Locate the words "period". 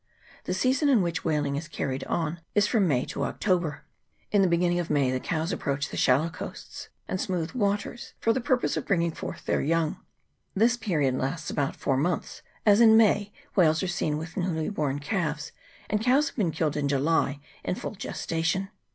10.75-11.13